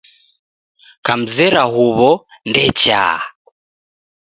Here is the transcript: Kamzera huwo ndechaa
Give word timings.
Kamzera 1.05 1.63
huwo 1.73 2.11
ndechaa 2.49 3.19